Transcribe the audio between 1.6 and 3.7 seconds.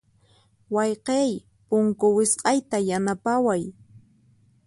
punku wisq'ayta yanapaway.